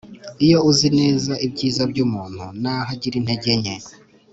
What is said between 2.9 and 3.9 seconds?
agira intege nke